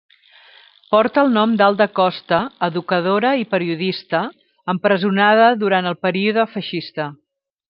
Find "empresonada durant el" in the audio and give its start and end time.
4.77-6.01